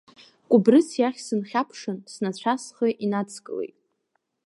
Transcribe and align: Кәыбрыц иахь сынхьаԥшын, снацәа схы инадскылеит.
Кәыбрыц 0.49 0.89
иахь 0.99 1.21
сынхьаԥшын, 1.25 1.97
снацәа 2.13 2.53
схы 2.63 2.87
инадскылеит. 3.03 3.75